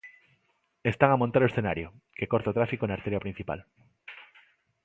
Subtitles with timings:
[0.91, 3.59] Están a montar o escenario, que corta o tráfico na arteria principal.